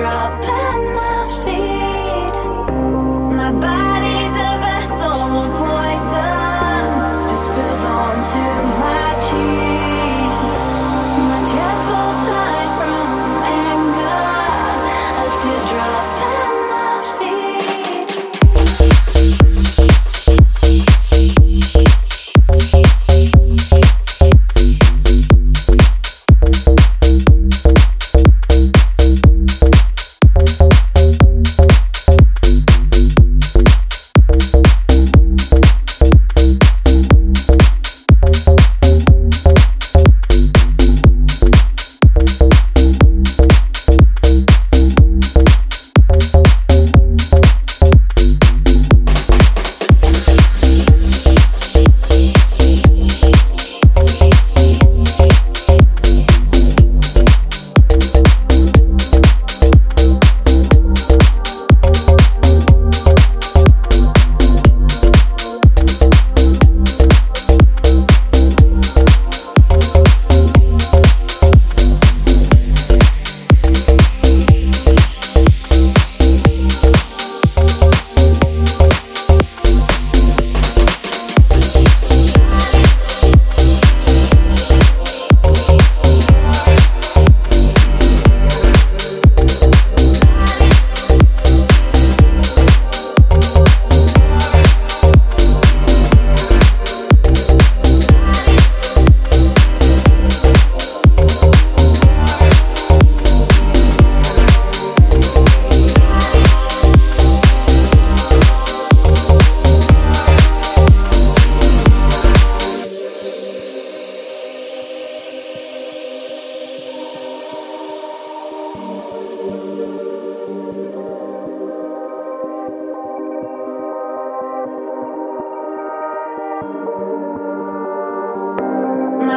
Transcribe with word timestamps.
drop 0.00 0.59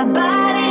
my 0.04 0.12
body 0.12 0.63